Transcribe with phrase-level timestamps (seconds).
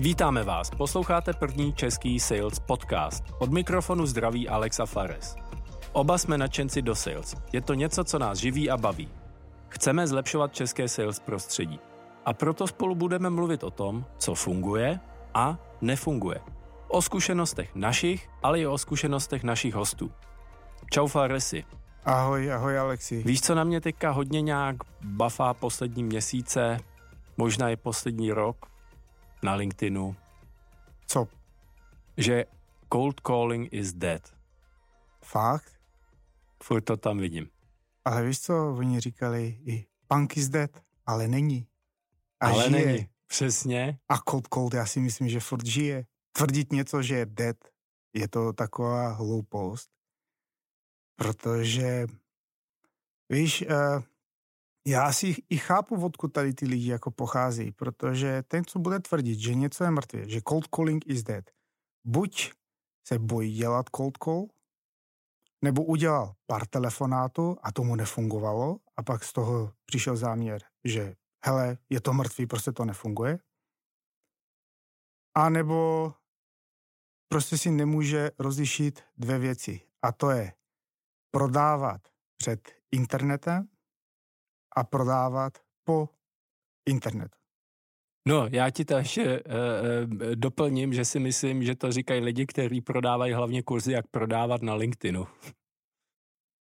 [0.00, 3.24] Vítáme vás, posloucháte první český sales podcast.
[3.38, 5.36] Od mikrofonu zdraví Alexa Fares.
[5.92, 7.34] Oba jsme nadšenci do sales.
[7.52, 9.08] Je to něco, co nás živí a baví.
[9.68, 11.80] Chceme zlepšovat české sales prostředí.
[12.24, 15.00] A proto spolu budeme mluvit o tom, co funguje
[15.34, 16.40] a nefunguje.
[16.88, 20.10] O zkušenostech našich, ale i o zkušenostech našich hostů.
[20.90, 21.64] Čau Faresi.
[22.04, 23.22] Ahoj, ahoj Alexi.
[23.22, 26.78] Víš, co na mě teďka hodně nějak bafá poslední měsíce,
[27.36, 28.77] možná i poslední rok
[29.42, 30.16] na LinkedInu?
[31.06, 31.28] Co?
[32.16, 32.44] Že
[32.92, 34.34] cold calling is dead.
[35.24, 35.80] Fakt?
[36.62, 37.50] Furt to tam vidím.
[38.04, 41.66] Ale víš co, oni říkali i punk is dead, ale není.
[42.40, 42.86] A ale žije.
[42.86, 43.98] není, přesně.
[44.08, 46.06] A cold cold, já si myslím, že furt žije.
[46.32, 47.56] Tvrdit něco, že je dead,
[48.14, 49.90] je to taková hloupost.
[51.16, 52.06] Protože,
[53.30, 54.02] víš, uh,
[54.86, 59.38] já si i chápu, odkud tady ty lidi jako pochází, protože ten, co bude tvrdit,
[59.38, 61.44] že něco je mrtvé, že cold calling is dead,
[62.04, 62.52] buď
[63.08, 64.46] se bojí dělat cold call,
[65.62, 71.78] nebo udělal pár telefonátů a tomu nefungovalo a pak z toho přišel záměr, že hele,
[71.90, 73.38] je to mrtvý, prostě to nefunguje.
[75.34, 76.12] A nebo
[77.28, 79.80] prostě si nemůže rozlišit dvě věci.
[80.02, 80.52] A to je
[81.30, 83.68] prodávat před internetem
[84.78, 86.08] a prodávat po
[86.88, 87.38] internetu.
[88.28, 92.80] No, já ti to ještě uh, doplním, že si myslím, že to říkají lidi, kteří
[92.80, 95.26] prodávají hlavně kurzy, jak prodávat na LinkedInu.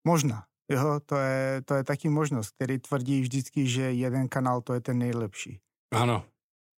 [0.07, 0.45] Možná.
[0.71, 4.81] Jo, to je, to je taky možnost, který tvrdí vždycky, že jeden kanál to je
[4.81, 5.61] ten nejlepší.
[5.91, 6.25] Ano.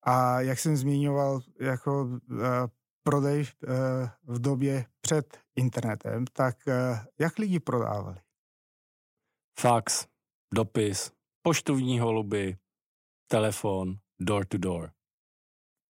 [0.06, 2.20] A jak jsem zmiňoval, jako uh,
[3.04, 6.74] prodej uh, v době před internetem, tak uh,
[7.20, 8.18] jak lidi prodávali?
[9.60, 10.08] Fax,
[10.54, 12.58] dopis, poštovní holuby,
[13.28, 14.92] telefon, door to door.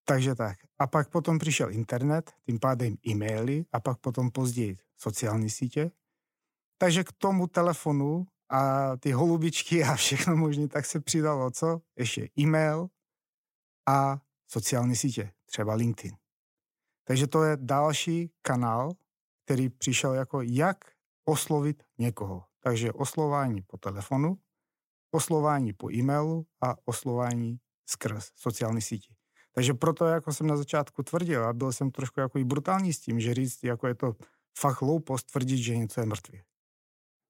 [0.05, 0.57] Takže tak.
[0.79, 5.91] A pak potom přišel internet, tím pádem e-maily a pak potom později sociální sítě.
[6.77, 11.81] Takže k tomu telefonu a ty holubičky a všechno možné, tak se přidalo co?
[11.97, 12.87] Ještě e-mail
[13.87, 16.17] a sociální sítě, třeba LinkedIn.
[17.03, 18.91] Takže to je další kanál,
[19.45, 20.77] který přišel jako jak
[21.25, 22.45] oslovit někoho.
[22.63, 24.37] Takže oslování po telefonu,
[25.11, 29.13] oslování po e-mailu a oslování skrz sociální sítě.
[29.55, 32.99] Takže proto, jako jsem na začátku tvrdil, a byl jsem trošku jako i brutální s
[32.99, 34.13] tím, že říct, jako je to
[34.59, 36.39] fakt hloupost tvrdit, že něco je mrtvé.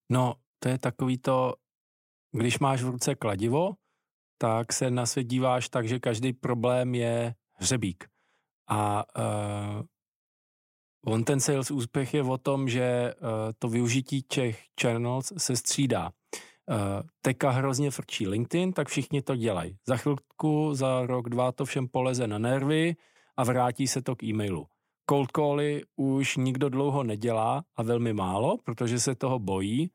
[0.10, 1.54] No, to je takový to,
[2.32, 3.74] když máš v ruce kladivo,
[4.38, 8.08] tak se na svět díváš tak, že každý problém je hřebík.
[8.70, 9.84] A uh,
[11.06, 16.12] on ten sales úspěch je o tom, že uh, to využití těch channels se střídá.
[16.70, 16.78] Uh,
[17.22, 19.78] teka hrozně frčí LinkedIn, tak všichni to dělají.
[19.88, 22.96] Za chvilku, za rok, dva to všem poleze na nervy
[23.38, 24.66] a vrátí se to k e-mailu.
[25.10, 29.92] Cold cally už nikdo dlouho nedělá a velmi málo, protože se toho bojí.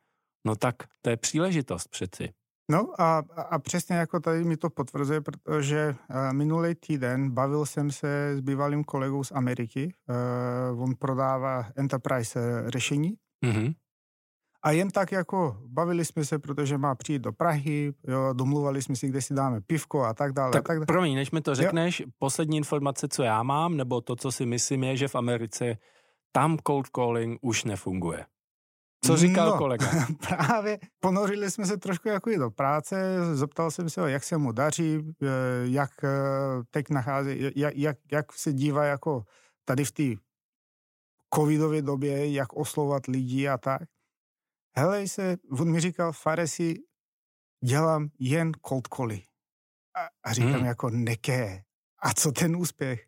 [0.46, 2.32] No tak to je příležitost přeci.
[2.70, 7.90] No a, a přesně jako tady mi to potvrzuje, protože uh, minulý týden bavil jsem
[7.90, 9.94] se s bývalým kolegou z Ameriky.
[10.72, 13.14] Uh, on prodává enterprise řešení.
[13.44, 13.74] Mm-hmm.
[14.66, 18.96] A jen tak jako bavili jsme se, protože má přijít do Prahy, jo, domluvali jsme
[18.96, 20.52] si, kde si dáme pivko a tak dále.
[20.52, 20.86] Tak, tak dále.
[20.86, 22.06] promiň, než mi to řekneš, jo.
[22.18, 25.78] poslední informace, co já mám, nebo to, co si myslím, je, že v Americe
[26.32, 28.26] tam cold calling už nefunguje.
[29.04, 29.86] Co říkal no, kolega?
[30.28, 34.38] Právě ponořili jsme se trošku jako i do práce, zeptal jsem se ho, jak se
[34.38, 35.26] mu daří, eh,
[35.64, 36.08] jak eh,
[36.70, 39.24] teď nachází, jak, jak, jak se dívá jako
[39.64, 40.22] tady v té
[41.34, 43.82] covidové době, jak oslovat lidi a tak.
[44.78, 46.74] Hele, se, on mi říkal, Faresi,
[47.64, 49.22] dělám jen cold cally.
[49.94, 50.64] A, a říkám hmm.
[50.64, 51.64] jako neké.
[52.02, 53.06] A co ten úspěch?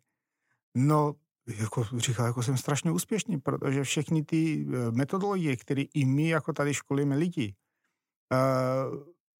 [0.75, 1.15] No,
[1.47, 6.53] jako říkal, jako jsem strašně úspěšný, protože všechny ty eh, metodologie, které i my jako
[6.53, 7.55] tady školíme lidi,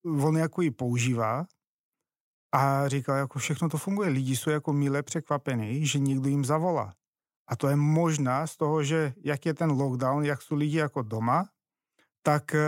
[0.05, 1.45] uh, on jako ji používá
[2.51, 4.09] a říkal, jako všechno to funguje.
[4.09, 6.93] Lidi jsou jako milé překvapení, že někdo jim zavolá.
[7.47, 11.01] A to je možná z toho, že jak je ten lockdown, jak jsou lidi jako
[11.01, 11.49] doma,
[12.21, 12.59] tak uh,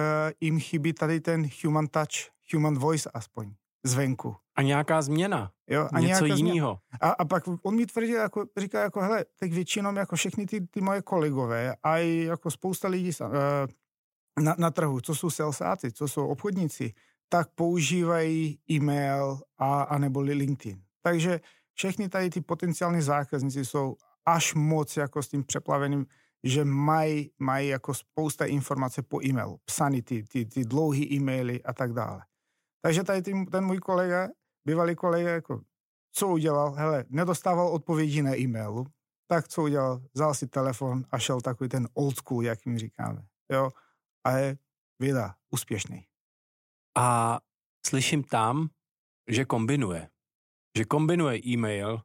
[0.41, 3.53] jim chybí tady ten human touch, human voice aspoň
[3.83, 4.35] zvenku.
[4.55, 5.51] A nějaká změna.
[5.67, 6.79] Jo, a něco jiného.
[7.01, 10.61] A, a pak on mi tvrdil, jako, říká, jako, hele, tak většinou jako všechny ty,
[10.61, 13.27] ty moje kolegové a i jako spousta lidí uh,
[14.43, 16.93] na, na trhu, co jsou salesáci, co jsou obchodníci,
[17.29, 20.81] tak používají e-mail a, a nebo LinkedIn.
[21.01, 21.39] Takže
[21.73, 23.95] všechny tady ty potenciální zákazníci jsou
[24.25, 26.05] až moc jako s tím přeplaveným,
[26.43, 31.73] že mají, mají jako spousta informace po e-mailu, psaný ty, ty, ty dlouhé e-maily a
[31.73, 32.25] tak dále.
[32.81, 34.29] Takže tady ten můj kolega
[34.65, 35.61] bývalý kolega jako
[36.11, 36.71] co udělal?
[36.71, 38.85] Hele, nedostával odpovědi na e-mailu,
[39.27, 40.01] tak co udělal?
[40.13, 43.27] Vzal si telefon a šel takový ten old school, jak mi říkáme.
[43.51, 43.71] Jo?
[44.23, 44.57] A je
[44.99, 46.07] vida úspěšný.
[46.97, 47.39] A
[47.85, 48.69] slyším tam,
[49.29, 50.09] že kombinuje.
[50.77, 52.01] Že kombinuje e-mail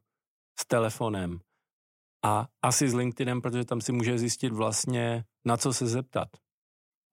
[0.59, 1.39] s telefonem
[2.25, 6.27] a asi s LinkedInem, protože tam si může zjistit vlastně, na co se zeptat.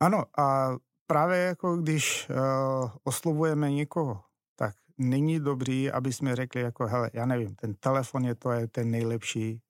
[0.01, 4.23] Ano, a právě jako když uh, oslovujeme někoho,
[4.57, 8.69] tak není dobrý, aby jsme řekli jako, hele, já nevím, ten telefon je to je
[8.69, 9.63] ten nejlepší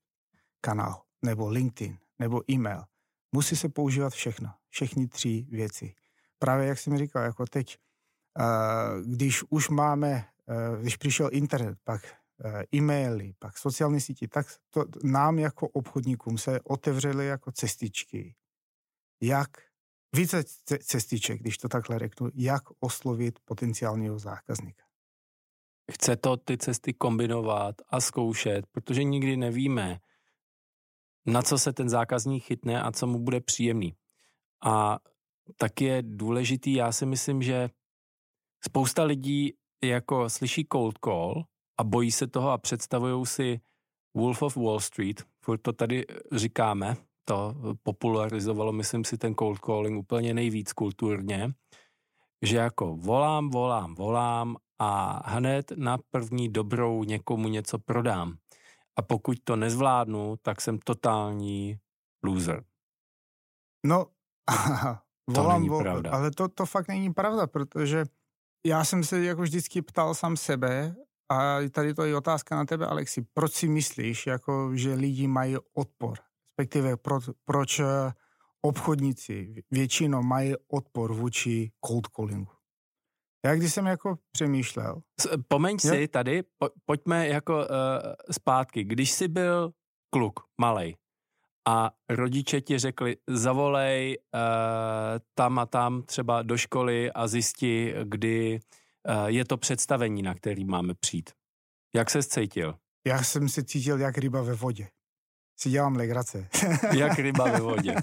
[0.61, 2.83] kanál, nebo LinkedIn, nebo e-mail.
[3.33, 5.95] Musí se používat všechno, všechny tři věci.
[6.39, 7.79] Právě jak jsem říkal, jako teď,
[8.39, 12.24] uh, když už máme, uh, když přišel internet, pak
[12.75, 18.35] e-maily, pak sociální sítě, tak to nám jako obchodníkům se otevřely jako cestičky,
[19.21, 19.51] jak
[20.17, 20.45] více
[20.79, 24.85] cestiček, když to takhle řeknu, jak oslovit potenciálního zákazníka.
[25.93, 30.01] Chce to ty cesty kombinovat a zkoušet, protože nikdy nevíme,
[31.27, 33.97] na co se ten zákazník chytne a co mu bude příjemný.
[34.65, 34.99] A
[35.57, 37.71] tak je důležitý, já si myslím, že
[38.65, 39.53] spousta lidí
[39.85, 41.45] jako slyší cold call
[41.79, 43.61] a bojí se toho a představují si
[44.17, 49.99] Wolf of Wall Street, furt to tady říkáme, to popularizovalo, myslím si, ten cold calling
[49.99, 51.53] úplně nejvíc kulturně,
[52.43, 58.37] že jako volám, volám, volám a hned na první dobrou někomu něco prodám.
[58.97, 61.79] A pokud to nezvládnu, tak jsem totální
[62.25, 62.65] loser.
[63.87, 64.07] No,
[65.31, 66.11] volám, to pravda.
[66.11, 68.05] ale to, to fakt není pravda, protože
[68.67, 70.97] já jsem se jako vždycky ptal sám sebe
[71.29, 73.27] a tady to je otázka na tebe, Alexi.
[73.35, 76.19] Proč si myslíš, jako, že lidi mají odpor?
[76.59, 78.13] Respektive pro, proč eh,
[78.63, 82.53] obchodníci většinou mají odpor vůči cold callingu?
[83.47, 85.03] Já když jsem jako přemýšlel.
[85.49, 86.09] Pomeň si jo?
[86.11, 87.67] tady, po, pojďme jako uh,
[88.31, 88.85] zpátky.
[88.85, 89.73] Když jsi byl
[90.11, 90.97] kluk, malej,
[91.69, 94.41] a rodiče ti řekli, zavolej uh,
[95.35, 98.59] tam a tam třeba do školy a zjisti, kdy uh,
[99.27, 101.31] je to představení, na který máme přijít.
[101.95, 102.75] Jak se cítil?
[103.07, 104.89] Já jsem se cítil jak ryba ve vodě.
[105.61, 106.49] Si dělám legrace.
[106.97, 107.95] jak ryba ve vodě.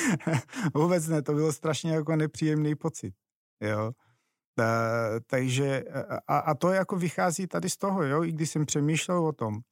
[0.74, 3.14] Vůbec ne, to bylo strašně jako nepříjemný pocit.
[3.60, 3.92] Jo.
[4.58, 4.64] Uh,
[5.26, 5.84] takže
[6.28, 9.54] a, a to jako vychází tady z toho, jo, i když jsem přemýšlel o tom,
[9.54, 9.62] uh,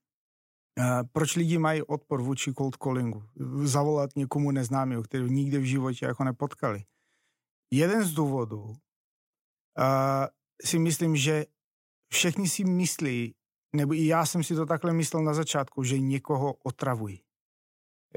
[1.13, 3.23] proč lidi mají odpor vůči cold callingu,
[3.65, 6.85] zavolat někomu neznámému, který nikdy v životě jako nepotkali.
[7.73, 8.75] Jeden z důvodů uh,
[10.65, 11.47] si myslím, že
[12.13, 13.35] všichni si myslí,
[13.77, 17.23] nebo i já jsem si to takhle myslel na začátku, že někoho otravují.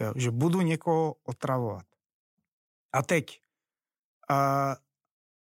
[0.02, 1.86] Jo, že budu někoho otravovat.
[2.94, 3.42] A teď,
[4.32, 4.76] uh,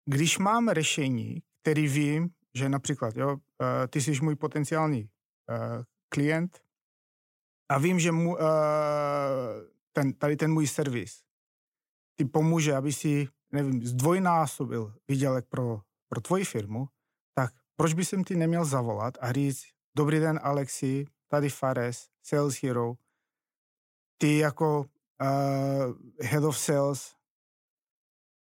[0.04, 3.36] když mám řešení, který vím, že například, jo,
[3.90, 5.08] ty jsi můj potenciální
[6.08, 6.60] klient
[7.68, 8.36] a vím, že mu,
[9.92, 11.22] ten, tady ten můj servis
[12.16, 15.80] ty pomůže, aby si, nevím, zdvojnásobil výdělek pro,
[16.12, 16.88] pro tvoji firmu,
[17.34, 19.64] tak proč by jsem ty neměl zavolat a říct,
[19.96, 22.94] dobrý den Alexi, tady Fares, Sales Hero,
[24.18, 24.86] ty jako uh,
[26.20, 27.14] head of sales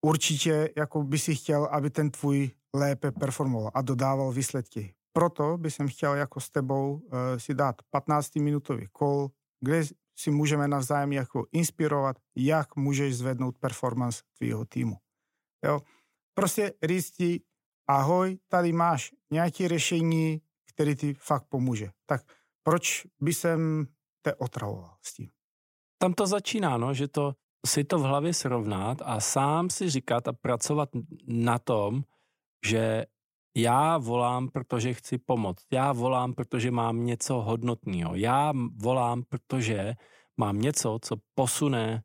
[0.06, 4.96] určitě jako by si chtěl, aby ten tvůj lépe performoval a dodával výsledky.
[5.14, 7.02] Proto by jsem chtěl jako s tebou uh,
[7.38, 9.30] si dát 15-minutový call,
[9.62, 9.84] kde
[10.20, 14.98] si můžeme navzájem jako inspirovat, jak můžeš zvednout performance tvýho týmu.
[15.66, 15.80] Jo?
[16.34, 17.42] Prostě říct ti,
[17.90, 20.42] ahoj, tady máš nějaké řešení,
[20.74, 21.92] který ti fakt pomůže.
[22.06, 22.22] Tak
[22.64, 23.88] proč by jsem
[24.22, 25.30] te otravoval s tím?
[25.98, 30.28] Tam to začíná, no, že to si to v hlavě srovnat a sám si říkat
[30.28, 30.90] a pracovat
[31.28, 32.04] na tom,
[32.66, 33.06] že
[33.58, 35.66] já volám, protože chci pomoct.
[35.72, 38.16] Já volám, protože mám něco hodnotného.
[38.16, 39.94] Já volám, protože
[40.38, 42.04] mám něco, co posune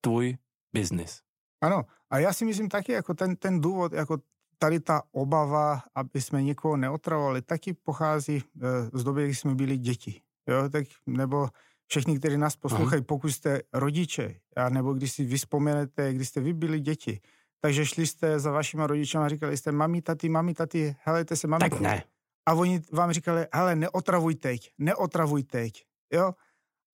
[0.00, 0.36] tvůj
[0.72, 1.20] biznis.
[1.62, 4.18] Ano, a já si myslím taky, jako ten, ten důvod, jako
[4.64, 9.78] tady ta obava, aby jsme někoho neotravovali, taky pochází eh, z doby, kdy jsme byli
[9.78, 10.20] děti.
[10.48, 11.48] Jo, tak, nebo
[11.86, 13.06] všichni, kteří nás poslouchají, Aha.
[13.06, 17.20] pokud jste rodiče, a nebo když si vyspomenete, když jste vy byli děti,
[17.60, 21.46] takže šli jste za vašima rodičema a říkali jste, mami, taty, mami, taty, helejte se,
[21.46, 21.60] mami.
[21.70, 22.04] Tak ne.
[22.46, 26.32] A oni vám říkali, hele, neotravuj teď, neotravuj teď, jo.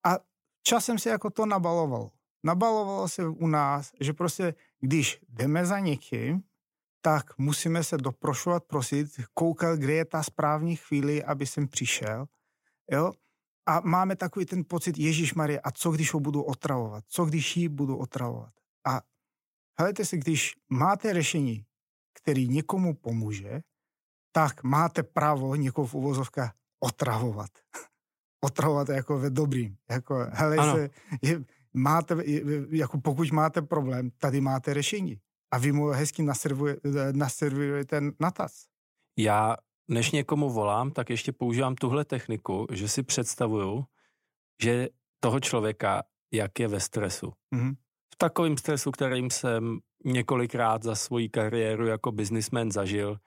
[0.07, 0.19] A
[0.63, 2.11] časem se jako to nabalovalo.
[2.45, 6.43] Nabalovalo se u nás, že prostě, když jdeme za někým,
[7.01, 12.27] tak musíme se doprošovat, prosit, koukat, kde je ta správní chvíli, aby jsem přišel,
[12.91, 13.13] jo
[13.71, 17.05] a máme takový ten pocit, Ježíš Marie, a co když ho budu otravovat?
[17.09, 18.53] Co když ji budu otravovat?
[18.87, 19.01] A
[19.79, 21.65] helejte si, když máte řešení,
[22.23, 23.61] který někomu pomůže,
[24.33, 27.51] tak máte právo někoho v uvozovkách otravovat.
[28.45, 29.77] otravovat jako ve dobrým.
[29.91, 30.91] Jako, hele, se,
[31.23, 35.21] je, máte, je, jako pokud máte problém, tady máte řešení.
[35.51, 36.23] A vy mu hezky
[37.13, 38.67] naservujete na tas.
[39.19, 39.57] Já,
[39.89, 43.85] než někomu volám, tak ještě používám tuhle techniku, že si představuju,
[44.63, 44.89] že
[45.21, 46.03] toho člověka,
[46.33, 47.33] jak je ve stresu.
[47.55, 47.75] Mm-hmm.
[48.15, 53.19] V takovém stresu, kterým jsem několikrát za svoji kariéru jako businessman zažil,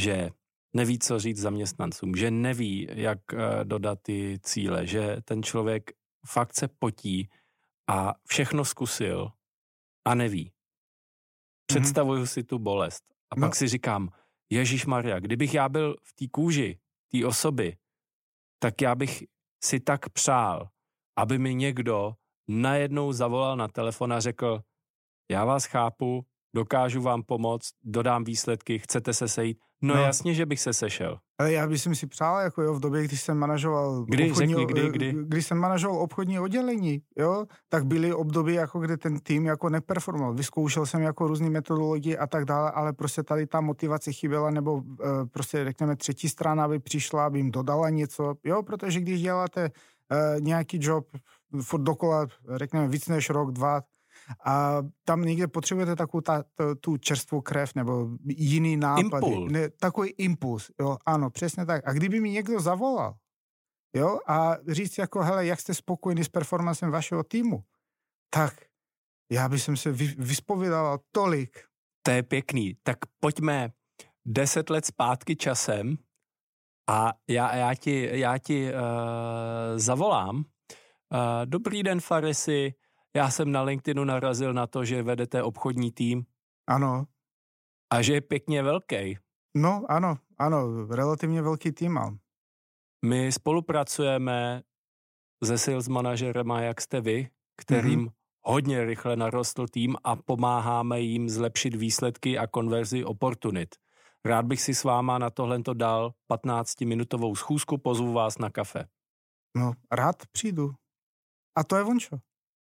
[0.00, 0.30] že
[0.72, 5.90] neví, co říct zaměstnancům, že neví, jak eh, dodat ty cíle, že ten člověk
[6.26, 7.28] fakt se potí
[7.88, 9.32] a všechno zkusil
[10.04, 10.52] a neví.
[11.70, 11.82] Mhm.
[11.82, 13.46] Představuju si tu bolest a no.
[13.46, 14.08] pak si říkám,
[14.50, 16.78] Ježíš Maria, kdybych já byl v té kůži
[17.12, 17.76] té osoby,
[18.58, 19.24] tak já bych
[19.64, 20.68] si tak přál,
[21.16, 22.14] aby mi někdo
[22.48, 24.60] najednou zavolal na telefon a řekl,
[25.30, 29.58] já vás chápu, dokážu vám pomoct, dodám výsledky, chcete se sejít.
[29.82, 31.18] No, no jasně, že bych se sešel.
[31.38, 34.66] Ale já bych si přál, jako jo, v době, když jsem manažoval kdy, obchodní, řekni,
[34.66, 35.14] kdy, kdy?
[35.24, 40.34] když jsem manažoval obchodní oddělení, jo, tak byly období, jako kde ten tým jako neperformoval.
[40.34, 44.74] Vyzkoušel jsem jako různé metodologie a tak dále, ale prostě tady ta motivace chyběla, nebo
[44.74, 44.84] uh,
[45.32, 50.40] prostě řekněme třetí strana, aby přišla, aby jim dodala něco, jo, protože když děláte uh,
[50.40, 51.06] nějaký job
[51.62, 52.26] furt dokola,
[52.56, 53.82] řekněme víc než rok, dva,
[54.44, 56.44] a tam někde potřebujete takovou ta,
[56.80, 59.00] tu čerstvou krev nebo jiný nápad.
[59.00, 59.52] Impuls.
[59.52, 61.88] Ne, takový impuls, jo, ano, přesně tak.
[61.88, 63.14] A kdyby mi někdo zavolal,
[63.96, 67.64] jo, a říct jako, hele, jak jste spokojení s performancem vašeho týmu,
[68.34, 68.54] tak
[69.32, 71.58] já bych se vy, vyspovídal tolik.
[72.02, 72.76] To je pěkný.
[72.82, 73.72] Tak pojďme
[74.24, 75.96] deset let zpátky časem
[76.88, 78.78] a já, já ti, já ti uh,
[79.76, 80.36] zavolám.
[80.36, 80.42] Uh,
[81.44, 82.74] dobrý den, Farisi,
[83.16, 86.26] já jsem na LinkedInu narazil na to, že vedete obchodní tým.
[86.66, 87.06] Ano.
[87.92, 89.18] A že je pěkně velký.
[89.56, 92.18] No, ano, ano, relativně velký tým mám.
[93.04, 94.62] My spolupracujeme
[95.44, 98.12] se sales manažerem, jak jste vy, kterým mm-hmm.
[98.42, 103.74] hodně rychle narostl tým a pomáháme jim zlepšit výsledky a konverzi oportunit.
[104.24, 108.88] Rád bych si s váma na tohle dal 15-minutovou schůzku, pozvu vás na kafe.
[109.56, 110.70] No, rád přijdu.
[111.56, 112.18] A to je vončo.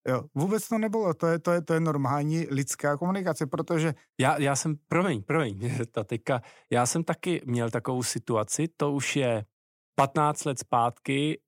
[0.09, 3.95] Jo, vůbec to nebylo, to je, to je, to je normální lidská komunikace, protože...
[4.21, 9.17] Já, já jsem, promiň, promiň, ta teďka, já jsem taky měl takovou situaci, to už
[9.17, 9.45] je
[9.95, 11.41] 15 let zpátky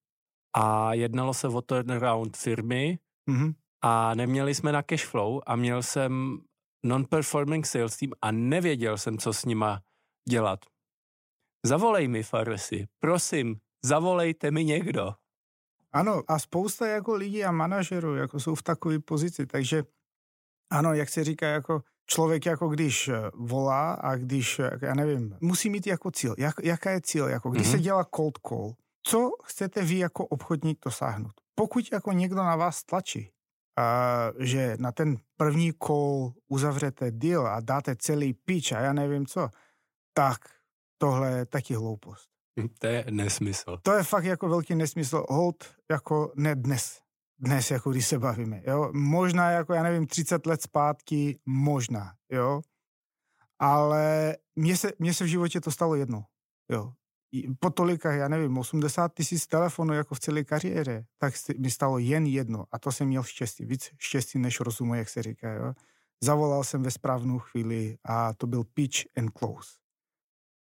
[0.56, 2.98] a jednalo se o turnaround firmy
[3.30, 3.54] mm-hmm.
[3.82, 6.38] a neměli jsme na cash flow a měl jsem
[6.86, 9.80] non-performing sales team a nevěděl jsem, co s nima
[10.28, 10.60] dělat.
[11.66, 15.14] Zavolej mi, Faresi, prosím, zavolejte mi někdo.
[15.92, 19.84] Ano, a spousta jako lidí a manažerů jako jsou v takové pozici, takže
[20.70, 25.36] ano, jak se říká, jako člověk jako když eh, volá a když, eh, já nevím,
[25.40, 26.34] musí mít jako cíl.
[26.38, 27.28] Jak, jaká je cíl?
[27.28, 27.70] Jako když mm-hmm.
[27.70, 27.84] se mhm.
[27.84, 31.32] dělá cold call, co chcete vy jako obchodník dosáhnout?
[31.54, 33.30] Pokud jako někdo na vás tlačí,
[33.78, 39.26] a, že na ten první call uzavřete deal a dáte celý pitch a já nevím
[39.26, 39.48] co,
[40.14, 40.40] tak
[40.98, 42.29] tohle je taky hloupost.
[42.78, 43.78] To je nesmysl.
[43.82, 45.26] To je fakt jako velký nesmysl.
[45.28, 47.00] Hold jako ne dnes.
[47.38, 48.62] Dnes, jako když se bavíme.
[48.66, 48.90] Jo?
[48.92, 52.60] Možná jako, já nevím, 30 let zpátky, možná, jo.
[53.58, 56.24] Ale mně se, mně se v životě to stalo jedno,
[56.70, 56.92] jo.
[57.60, 62.26] Po tolika, já nevím, 80 tisíc telefonů jako v celé kariéře, tak mi stalo jen
[62.26, 65.74] jedno a to jsem měl štěstí, víc štěstí než rozumu, jak se říká, jo.
[66.22, 69.70] Zavolal jsem ve správnou chvíli a to byl pitch and close.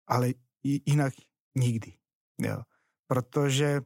[0.06, 0.28] Ale
[0.64, 1.14] jinak
[1.54, 1.92] Nikdy.
[2.40, 2.62] Jo.
[3.06, 3.80] Protože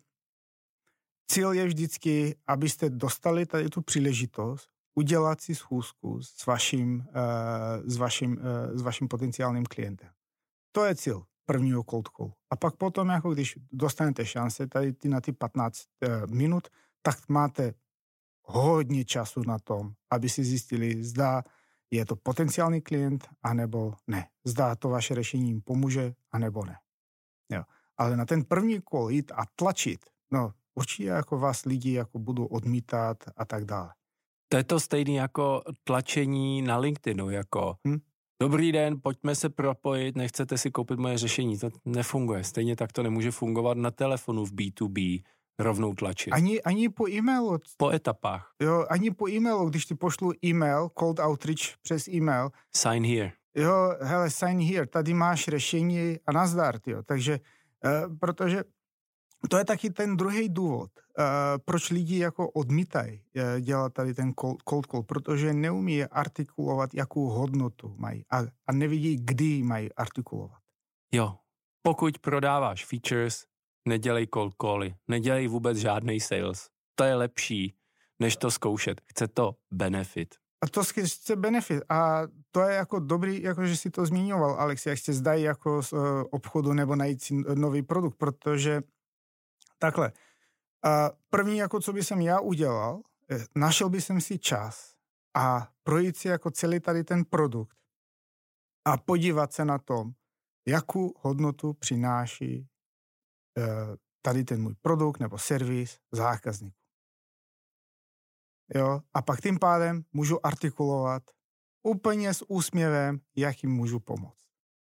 [1.30, 7.96] cíl je vždycky, abyste dostali tady tu příležitost udělat si schůzku s vaším, uh, s
[7.96, 10.10] vaším, uh, s vaším potenciálním klientem.
[10.72, 12.32] To je cíl prvního cold call.
[12.50, 16.68] A pak potom, jako když dostanete šance tady ty na ty 15 uh, eh, minut,
[17.02, 17.74] tak máte
[18.42, 21.42] hodně času na tom, aby si zjistili, zda
[21.90, 24.28] je to potenciální klient, anebo ne.
[24.44, 26.76] Zda to vaše řešení jim pomůže, anebo ne.
[27.98, 30.00] Ale na ten první kol jít a tlačit,
[30.32, 33.90] no určitě jako vás lidi jako budou odmítat a tak dále.
[34.48, 37.98] To je to stejné jako tlačení na LinkedInu, jako hm?
[38.42, 42.44] dobrý den, pojďme se propojit, nechcete si koupit moje řešení, to nefunguje.
[42.44, 45.22] Stejně tak to nemůže fungovat na telefonu v B2B,
[45.58, 46.30] rovnou tlačit.
[46.30, 47.58] Ani, ani po e-mailu.
[47.76, 48.54] Po etapách.
[48.62, 52.50] Jo, ani po e-mailu, když ti pošlu e-mail, cold outreach přes e-mail.
[52.76, 53.32] Sign here.
[53.56, 57.02] Jo, hele, sign here, tady máš řešení a nazdar, jo.
[57.02, 57.40] Takže,
[58.20, 58.64] protože
[59.50, 61.24] to je taky ten druhý důvod, uh,
[61.64, 64.32] proč lidi jako odmítají uh, dělat tady ten
[64.68, 70.58] cold call, protože neumí artikulovat, jakou hodnotu mají a, a nevidí, kdy mají artikulovat.
[71.12, 71.38] Jo,
[71.82, 73.44] pokud prodáváš features,
[73.88, 76.68] nedělej cold cally, nedělej vůbec žádný sales.
[76.94, 77.76] To je lepší,
[78.18, 79.00] než to zkoušet.
[79.04, 80.34] Chce to benefit.
[80.64, 81.82] A to chce benefit.
[81.88, 85.82] A to je jako dobrý, jako že si to zmiňoval, Alex, jak se zdají jako
[85.82, 88.82] z uh, obchodu nebo najít si nový produkt, protože
[89.78, 90.92] takhle, uh,
[91.30, 93.02] první, jako co by jsem já udělal,
[93.56, 94.94] našel by jsem si čas
[95.36, 97.76] a projít si jako celý tady ten produkt
[98.84, 100.12] a podívat se na tom,
[100.68, 102.68] jakou hodnotu přináší
[104.22, 106.85] tady ten můj produkt nebo servis zákazníku.
[108.74, 109.00] Jo?
[109.14, 111.22] A pak tím pádem můžu artikulovat
[111.82, 114.46] úplně s úsměvem, jak jim můžu pomoct.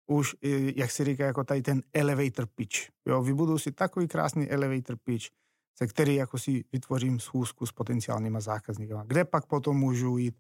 [0.08, 0.36] Už,
[0.76, 2.78] jak se říká, jako tady ten elevator pitch.
[3.06, 3.24] Jo?
[3.24, 5.26] Vybudu si takový krásný elevator pitch,
[5.78, 10.36] se který jako si vytvořím schůzku s potenciálníma zákazníky, kde pak potom můžu jít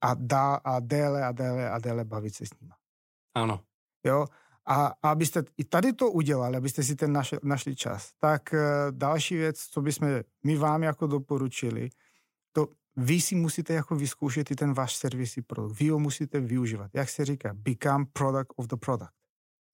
[0.00, 2.72] a, dá, a déle a déle a déle bavit se s nimi.
[3.34, 3.60] Ano.
[4.04, 4.26] Jo?
[4.66, 8.58] A, a abyste i tady to udělali, abyste si ten našli, našli čas, tak uh,
[8.90, 10.08] další věc, co bychom
[10.44, 11.90] my vám jako doporučili,
[12.56, 15.80] to vy si musíte jako vyzkoušet i ten váš servisní produkt.
[15.80, 16.90] Vy ho musíte využívat.
[16.94, 19.12] Jak se říká, become product of the product.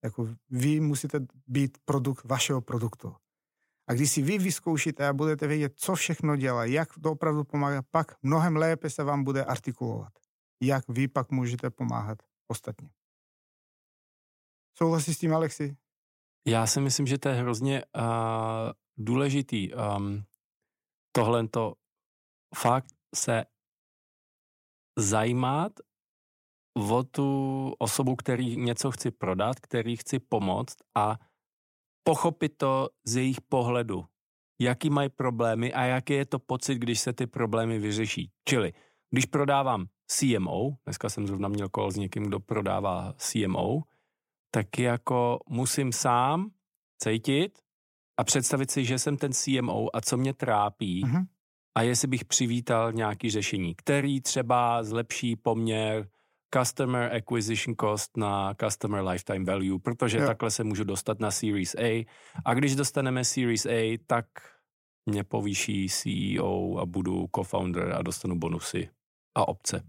[0.04, 3.16] Jako vy musíte být produkt vašeho produktu.
[3.88, 7.82] A když si vy vyzkoušíte a budete vědět, co všechno dělá, jak to opravdu pomáhá,
[7.90, 10.12] pak mnohem lépe se vám bude artikulovat.
[10.62, 12.18] Jak vy pak můžete pomáhat
[12.48, 12.90] ostatním.
[14.78, 15.76] Souhlasí s tím, Alexi?
[16.46, 18.02] Já si myslím, že to je hrozně uh,
[18.96, 19.74] důležitý.
[19.74, 20.24] Um,
[21.12, 21.74] tohle to
[22.54, 23.44] fakt se
[24.98, 25.72] zajímat
[26.90, 31.18] o tu osobu, který něco chci prodat, který chci pomoct a
[32.02, 34.04] pochopit to z jejich pohledu.
[34.60, 38.30] Jaký mají problémy a jaký je to pocit, když se ty problémy vyřeší.
[38.48, 38.72] Čili,
[39.10, 43.82] když prodávám CMO, dneska jsem zrovna měl kol s někým, kdo prodává CMO,
[44.50, 46.50] tak jako musím sám
[47.02, 47.58] cítit
[48.16, 51.26] a představit si, že jsem ten CMO a co mě trápí uh-huh
[51.74, 56.08] a jestli bych přivítal nějaký řešení, který třeba zlepší poměr
[56.54, 60.26] customer acquisition cost na customer lifetime value, protože jo.
[60.26, 62.06] takhle se můžu dostat na Series A.
[62.44, 64.26] A když dostaneme Series A, tak
[65.06, 68.88] mě povýší CEO a budu co-founder a dostanu bonusy
[69.34, 69.82] a obce.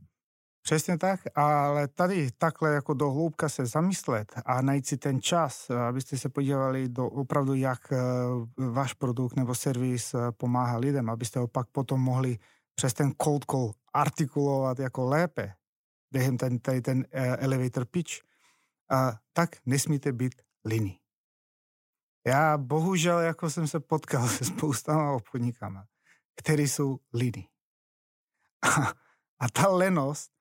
[0.62, 5.70] Přesně tak, ale tady takhle jako do hloubka se zamyslet a najít si ten čas,
[5.70, 7.98] abyste se podívali do opravdu, jak eh,
[8.58, 12.38] váš produkt nebo servis eh, pomáhá lidem, abyste ho pak potom mohli
[12.76, 15.54] přes ten cold call artikulovat jako lépe
[16.12, 18.14] během ten, tady ten eh, elevator pitch,
[19.34, 21.00] tak nesmíte být liny.
[22.28, 25.86] Já bohužel jako jsem se potkal se spoustama obchodníkama,
[26.36, 27.50] který jsou liny.
[28.64, 28.94] A,
[29.40, 30.32] a ta lenost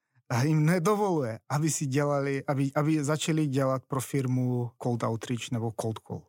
[0.43, 5.99] jim nedovoluje, aby si dělali, aby, aby začali dělat pro firmu cold outreach nebo cold
[5.99, 6.23] call.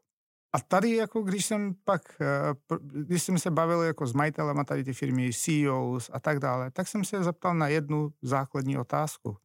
[0.53, 4.63] A tady, jako když jsem pak, eh, když jsem se bavil jako s majitelem a
[4.63, 9.37] tady ty firmy, CEOs a tak dále, tak jsem se zeptal na jednu základní otázku.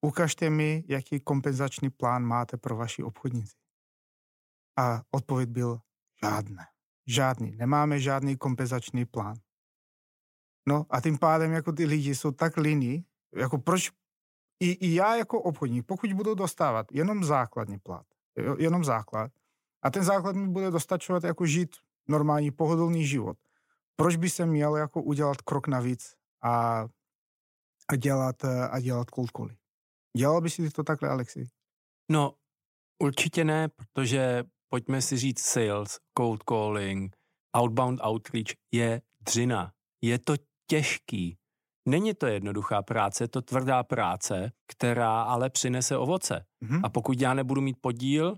[0.00, 3.56] Ukažte mi, jaký kompenzační plán máte pro vaši obchodníci.
[4.78, 5.80] A odpověď byl
[6.24, 6.66] žádné.
[7.06, 7.56] Žádný.
[7.56, 9.36] Nemáme žádný kompenzační plán.
[10.68, 13.90] No a tím pádem jako ty lidi jsou tak líní, jako proč
[14.60, 18.06] i, i já jako obchodník, pokud budu dostávat jenom základní plat,
[18.58, 19.30] jenom základ,
[19.82, 21.76] a ten základ mi bude dostačovat jako žít
[22.08, 23.36] normální pohodlný život,
[23.96, 26.86] proč by se měl jako udělat krok navíc a,
[27.88, 29.52] a dělat, a dělat cold?
[30.16, 31.48] Dělal by si to takhle, Alexi?
[32.10, 32.34] No,
[33.02, 37.16] určitě ne, protože pojďme si říct sales, cold calling,
[37.56, 39.72] outbound outreach je dřina.
[40.02, 40.34] Je to
[40.66, 41.38] těžký.
[41.86, 46.44] Není to jednoduchá práce, je to tvrdá práce, která ale přinese ovoce.
[46.62, 46.80] Mm-hmm.
[46.84, 48.36] A pokud já nebudu mít podíl,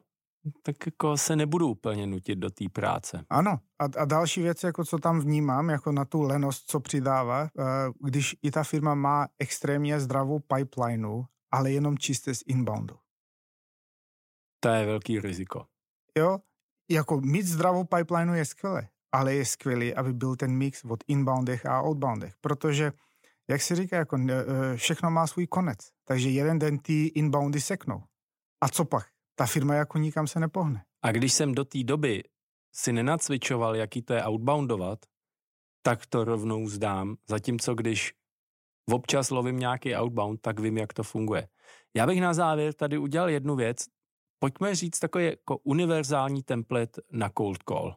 [0.62, 3.24] tak jako se nebudu úplně nutit do té práce.
[3.30, 3.58] Ano.
[3.78, 7.64] A, a další věc, jako co tam vnímám, jako na tu lenost, co přidává, eh,
[8.04, 12.96] když i ta firma má extrémně zdravou pipelineu, ale jenom čisté z inboundu.
[14.60, 15.66] To je velký riziko.
[16.18, 16.38] Jo,
[16.90, 21.66] jako mít zdravou pipelineu je skvělé, ale je skvělý, aby byl ten mix od inboundech
[21.66, 22.92] a outboundech, protože
[23.50, 25.78] jak se říká, jako e, všechno má svůj konec.
[26.04, 28.02] Takže jeden den ty inboundy seknou.
[28.60, 29.06] A co pak?
[29.34, 30.84] Ta firma jako nikam se nepohne.
[31.02, 32.24] A když jsem do té doby
[32.74, 34.98] si nenacvičoval, jaký to je outboundovat,
[35.82, 37.16] tak to rovnou zdám.
[37.28, 38.14] Zatímco když
[38.92, 41.48] občas lovím nějaký outbound, tak vím, jak to funguje.
[41.96, 43.86] Já bych na závěr tady udělal jednu věc.
[44.38, 47.96] Pojďme říct takový jako univerzální template na cold call.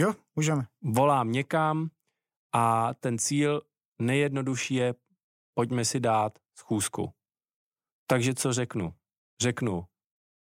[0.00, 0.66] Jo, můžeme.
[0.82, 1.90] Volám někam
[2.54, 3.62] a ten cíl
[3.98, 4.94] nejjednodušší je,
[5.54, 7.14] pojďme si dát schůzku.
[8.06, 8.94] Takže co řeknu?
[9.42, 9.86] Řeknu,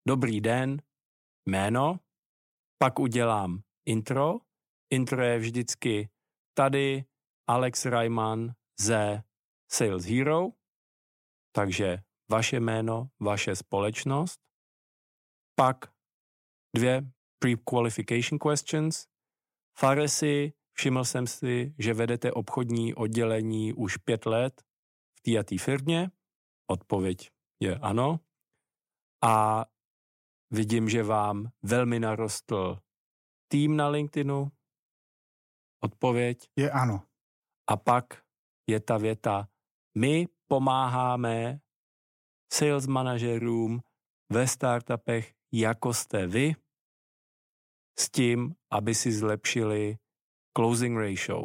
[0.09, 0.83] dobrý den,
[1.49, 2.01] jméno,
[2.83, 4.35] Pak udělám intro.
[4.91, 6.11] Intro je vždycky
[6.55, 7.05] tady
[7.47, 9.23] Alex Reimann ze
[9.73, 10.49] Sales Hero.
[11.55, 11.99] Takže
[12.31, 14.41] vaše jméno, vaše společnost.
[15.55, 15.77] Pak
[16.77, 17.03] dvě
[17.39, 19.07] pre-qualification questions.
[19.79, 24.63] Faresi, všiml jsem si, že vedete obchodní oddělení už pět let
[25.19, 26.11] v té a té firmě.
[26.67, 27.31] Odpověď
[27.61, 28.21] je ano.
[29.25, 29.67] A
[30.51, 32.79] vidím, že vám velmi narostl
[33.49, 34.53] tým na LinkedInu.
[35.81, 37.03] Odpověď je ano.
[37.67, 38.25] A pak
[38.67, 39.49] je ta věta,
[39.99, 41.61] my pomáháme
[42.53, 43.81] sales manažerům
[44.33, 46.55] ve startupech, jako jste vy,
[47.99, 49.99] s tím, aby si zlepšili
[50.57, 51.45] closing ratio.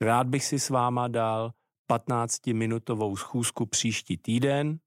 [0.00, 1.52] Rád bych si s váma dal
[1.90, 4.78] 15-minutovou schůzku příští týden.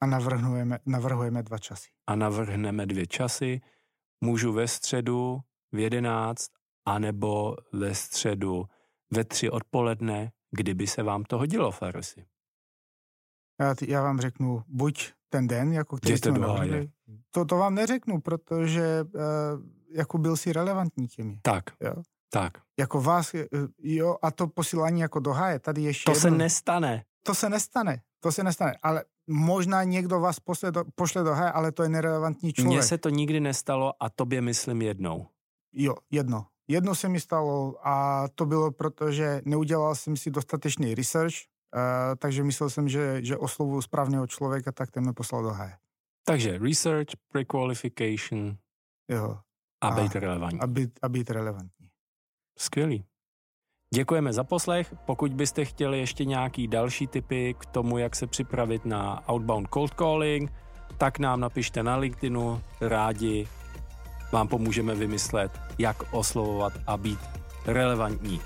[0.00, 1.88] A navrhujeme, navrhujeme dva časy.
[2.06, 3.60] A navrhneme dvě časy.
[4.20, 5.40] Můžu ve středu
[5.72, 6.46] v 11
[6.86, 8.64] anebo ve středu
[9.12, 12.26] ve tři odpoledne, kdyby se vám to hodilo, Farsi.
[13.60, 16.90] Já, já vám řeknu, buď ten den, jako který Jděte jsme navrhli.
[17.30, 19.20] To, to vám neřeknu, protože uh,
[19.90, 21.38] jako byl si relevantní těmi.
[21.42, 22.02] Tak, jo?
[22.30, 22.52] tak.
[22.78, 23.46] Jako vás, eh,
[23.78, 27.04] jo, a to posílání jako do háje, tady ještě To jedno, se nestane.
[27.22, 31.52] To se nestane, to se nestane, ale možná někdo vás pošle do, pošle do háje,
[31.52, 32.72] ale to je nerelevantní člověk.
[32.72, 35.26] Mně se to nikdy nestalo a tobě myslím jednou.
[35.72, 36.46] Jo, jedno.
[36.68, 41.34] Jedno se mi stalo a to bylo proto, že neudělal jsem si dostatečný research,
[41.74, 41.80] uh,
[42.18, 45.76] takže myslel jsem, že, že oslovuju správného člověka, tak ten mě poslal do háje.
[46.24, 48.56] Takže research, pre-qualification
[49.08, 49.38] jo.
[49.80, 50.60] A, a být relevantní.
[50.60, 51.88] A být, a být relevantní.
[52.58, 53.04] Skvělý.
[53.94, 54.94] Děkujeme za poslech.
[55.06, 59.94] Pokud byste chtěli ještě nějaký další tipy k tomu, jak se připravit na outbound cold
[59.94, 60.52] calling,
[60.98, 63.48] tak nám napište na LinkedInu, rádi
[64.32, 67.18] vám pomůžeme vymyslet, jak oslovovat a být
[67.66, 68.40] relevantní.